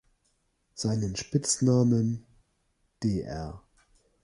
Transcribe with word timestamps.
Seinen 0.73 1.15
Spitznamen 1.15 2.25
„Dr. 3.03 3.61